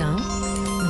[0.00, 0.16] matin,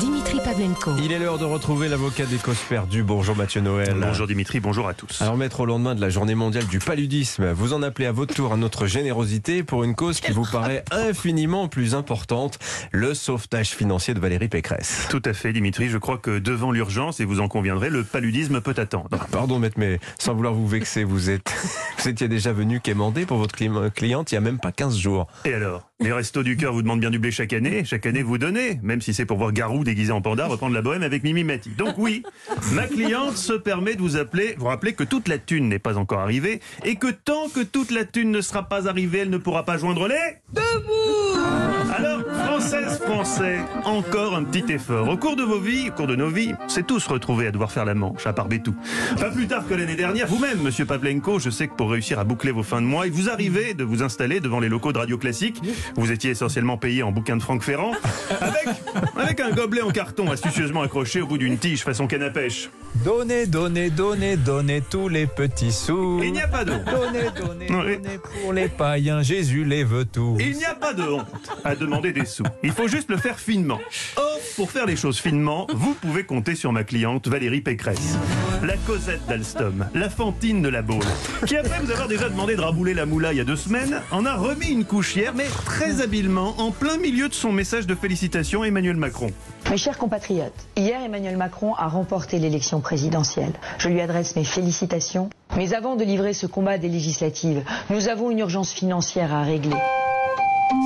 [0.00, 0.92] Dimitri Pavlenko.
[1.02, 3.02] Il est l'heure de retrouver l'avocat des causes perdues.
[3.02, 3.96] Bonjour Mathieu Noël.
[4.00, 5.22] Bonjour Dimitri, bonjour à tous.
[5.22, 8.34] Alors maître, au lendemain de la journée mondiale du paludisme, vous en appelez à votre
[8.34, 12.58] tour à notre générosité pour une cause qui vous paraît infiniment plus importante,
[12.92, 15.06] le sauvetage financier de Valérie Pécresse.
[15.10, 18.60] Tout à fait Dimitri, je crois que devant l'urgence, et vous en conviendrez, le paludisme
[18.60, 19.08] peut attendre.
[19.32, 21.50] Pardon maître, mais sans vouloir vous vexer, vous êtes,
[21.98, 24.96] vous étiez déjà venu quémander pour votre cli- cliente il y a même pas 15
[24.98, 25.26] jours.
[25.46, 25.87] Et alors?
[26.00, 28.78] Les restos du cœur vous demandent bien du blé chaque année, chaque année vous donnez,
[28.84, 31.70] même si c'est pour voir Garou déguisé en panda reprendre la bohème avec Mimi Mati.
[31.70, 32.22] Donc oui,
[32.70, 35.98] ma cliente se permet de vous appeler, vous rappeler que toute la thune n'est pas
[35.98, 39.38] encore arrivée, et que tant que toute la thune ne sera pas arrivée, elle ne
[39.38, 40.14] pourra pas joindre les...
[40.52, 45.08] Debout Alors, françaises, français, encore un petit effort.
[45.08, 47.72] Au cours de vos vies, au cours de nos vies, c'est tous retrouvés à devoir
[47.72, 48.76] faire la manche, à part Bétou.
[49.18, 52.24] Pas plus tard que l'année dernière, vous-même, monsieur Pavlenko, je sais que pour réussir à
[52.24, 54.98] boucler vos fins de mois, il vous arrivait de vous installer devant les locaux de
[54.98, 55.60] Radio Classique.
[55.96, 57.92] Vous étiez essentiellement payé en bouquin de Franck Ferrand,
[58.40, 58.68] avec,
[59.16, 62.70] avec un gobelet en carton astucieusement accroché au bout d'une tige façon canne à pêche.
[63.04, 66.20] Donnez, donnez, donnez, donnez tous les petits sous.
[66.22, 67.96] Il n'y a pas de Donnez, donnez, Oui.
[67.96, 69.22] donnez pour les païens.
[69.22, 70.36] Jésus les veut tous.
[70.40, 71.26] Il n'y a pas de honte
[71.64, 72.42] à demander des sous.
[72.62, 73.78] Il faut juste le faire finement.
[74.16, 78.16] Or, pour faire les choses finement, vous pouvez compter sur ma cliente Valérie Pécresse.
[78.64, 81.04] La Cosette d'Alstom, la Fantine de la Baule,
[81.46, 84.00] qui après vous avoir déjà demandé de rabouler la moula il y a deux semaines,
[84.10, 87.86] en a remis une couche hier, mais très habilement, en plein milieu de son message
[87.86, 89.30] de félicitations à Emmanuel Macron.
[89.70, 93.52] Mes chers compatriotes, hier Emmanuel Macron a remporté l'élection présidentielle.
[93.76, 95.28] Je lui adresse mes félicitations.
[95.56, 99.76] Mais avant de livrer ce combat des législatives, nous avons une urgence financière à régler.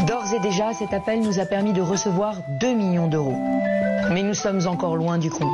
[0.09, 3.37] D'ores et déjà, cet appel nous a permis de recevoir 2 millions d'euros.
[4.11, 5.51] Mais nous sommes encore loin du compte.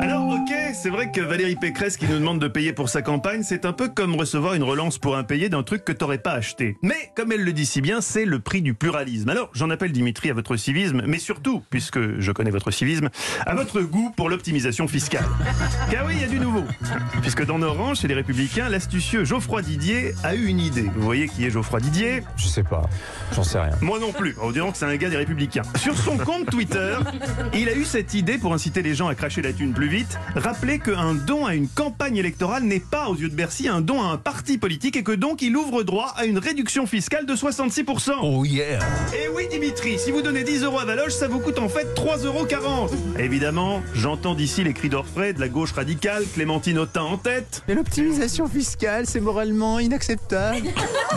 [0.00, 3.42] Alors, ok, c'est vrai que Valérie Pécresse qui nous demande de payer pour sa campagne,
[3.42, 6.76] c'est un peu comme recevoir une relance pour impayé d'un truc que t'aurais pas acheté.
[6.82, 9.28] Mais, comme elle le dit si bien, c'est le prix du pluralisme.
[9.28, 13.08] Alors, j'en appelle Dimitri à votre civisme, mais surtout, puisque je connais votre civisme,
[13.44, 15.24] à votre goût pour l'optimisation fiscale.
[15.90, 16.64] Car oui, il y a du nouveau.
[17.22, 20.90] Puisque dans Orange, chez les Républicains, l'astucieux Geoffroy Didier a eu une idée.
[20.94, 22.22] Vous voyez qui est Geoffroy Didier?
[22.36, 22.82] Je sais pas.
[23.34, 23.74] J'en sais rien.
[23.80, 24.36] moi non plus.
[24.40, 25.62] On dirait que c'est un gars des Républicains.
[25.76, 26.96] Sur son compte Twitter,
[27.54, 30.18] il a eu cette idée pour inciter les gens à cracher la thune plus vite.
[30.34, 34.02] Rappeler qu'un don à une campagne électorale n'est pas, aux yeux de Bercy, un don
[34.02, 37.34] à un parti politique et que donc il ouvre droit à une réduction fiscale de
[37.34, 38.12] 66%.
[38.22, 38.78] Oh yeah
[39.12, 41.94] Et oui, Dimitri, si vous donnez 10 euros à Valoche, ça vous coûte en fait
[41.94, 42.46] 3,40 euros.
[43.18, 47.64] Évidemment, j'entends d'ici les cris d'orfraie de la gauche radicale, Clémentine Autain en tête.
[47.68, 50.68] Mais l'optimisation fiscale, c'est moralement inacceptable.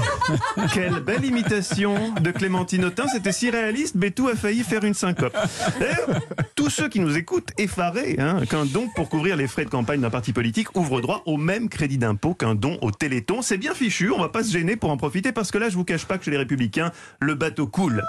[0.74, 5.38] Quelle belle imitation de Clémentine Autain, c'était si réaliste, Bétou a failli faire une syncope.
[5.80, 6.22] D'ailleurs,
[6.56, 10.02] tous ceux qui nous écoutent, effarés hein, qu'un don pour couvrir les frais de campagne
[10.02, 13.42] d'un parti politique ouvre droit au même crédit d'impôt qu'un don au Téléthon.
[13.42, 15.76] C'est bien fichu, on va pas se gêner pour en profiter parce que là, je
[15.76, 18.04] vous cache pas que chez les Républicains, le bateau coule.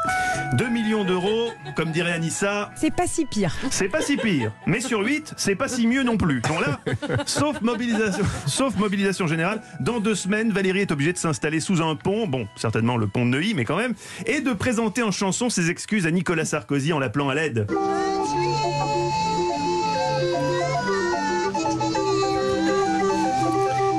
[0.54, 3.54] 2 millions d'euros, comme dirait Anissa, C'est pas si pire.
[3.70, 4.52] c'est pas si pire.
[4.66, 6.40] Mais sur 8, c'est pas si mieux non plus.
[6.42, 6.80] Bon là,
[7.26, 11.94] sauf mobilisation, sauf mobilisation générale, dans deux semaines, Valérie est obligée de s'installer sous un
[11.96, 13.94] pont, bon, certainement le pont de Neuilly, mais quand même,
[14.26, 17.66] et de présenter en chanson ses excuses à Nicolas Sarkozy en l'appelant à l'aide.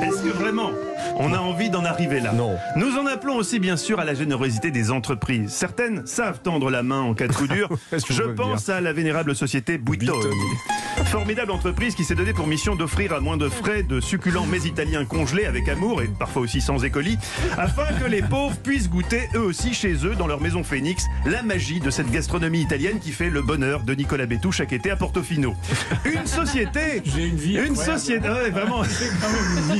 [0.02, 0.70] Est-ce que vraiment
[1.18, 2.56] on a envie d'en arriver là Non.
[2.76, 5.52] Nous en appelons aussi bien sûr à la générosité des entreprises.
[5.52, 7.70] Certaines savent tendre la main en cas de coup dur.
[7.92, 10.26] Je pense à la vénérable société Buitoni.
[11.14, 14.62] Formidable entreprise qui s'est donnée pour mission d'offrir à moins de frais de succulents mets
[14.62, 17.20] italiens congelés avec amour et parfois aussi sans écolis,
[17.56, 21.44] afin que les pauvres puissent goûter eux aussi chez eux dans leur maison Phoenix la
[21.44, 24.96] magie de cette gastronomie italienne qui fait le bonheur de Nicolas Bétou chaque été à
[24.96, 25.54] Portofino.
[26.04, 29.78] Une société J'ai une vie Une société ouais, vraiment C'est quand même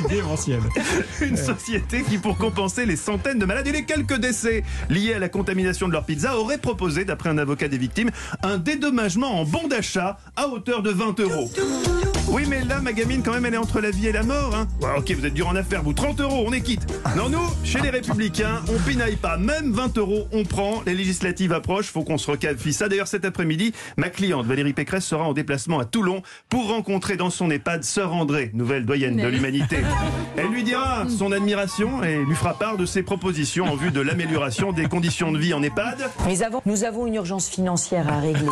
[1.20, 5.16] une une société qui, pour compenser les centaines de malades et les quelques décès liés
[5.16, 8.12] à la contamination de leur pizza, aurait proposé, d'après un avocat des victimes,
[8.44, 11.23] un dédommagement en bon d'achat à hauteur de 20 euros.
[11.24, 12.13] euros.
[12.34, 14.56] Oui, mais là, ma gamine, quand même, elle est entre la vie et la mort.
[14.56, 14.68] Hein.
[14.82, 15.94] Ouais, ok, vous êtes dur en affaires, vous.
[15.94, 16.82] 30 euros, on est quitte.
[17.16, 19.38] Non, nous, chez les Républicains, on pinaille pas.
[19.38, 20.82] Même 20 euros, on prend.
[20.88, 22.90] Les législatives approchent, faut qu'on se recalifie ça.
[22.90, 27.30] D'ailleurs, cet après-midi, ma cliente Valérie Pécresse sera en déplacement à Toulon pour rencontrer dans
[27.30, 29.78] son EHPAD Sœur André, nouvelle doyenne de l'humanité.
[30.36, 34.02] Elle lui dira son admiration et lui fera part de ses propositions en vue de
[34.02, 36.10] l'amélioration des conditions de vie en EHPAD.
[36.26, 38.50] Mais avant, nous avons une urgence financière à régler.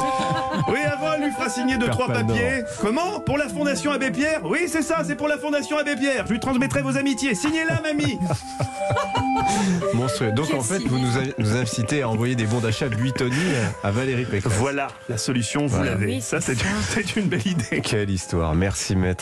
[0.68, 2.62] Oui, avant, elle lui fera signer deux, trois papiers.
[2.80, 3.20] Comment?
[3.22, 6.26] Pour la Fondation Abbé Pierre Oui, c'est ça, c'est pour la Fondation Abbé Pierre.
[6.28, 7.36] Je lui transmettrai vos amitiés.
[7.36, 8.20] Signez-la, mamie
[9.94, 10.32] Monstrueux.
[10.32, 13.36] Donc en fait, vous nous, a- nous incitez à envoyer des bons d'achat Buitoni
[13.84, 14.52] à Valérie Pécresse.
[14.58, 15.92] Voilà, la solution, vous Voilà.
[15.92, 16.06] l'avez.
[16.08, 16.40] Oui, ça.
[16.42, 16.56] c'est
[17.16, 17.82] une belle idée.
[17.82, 18.54] Quelle histoire.
[18.56, 19.20] Merci maître.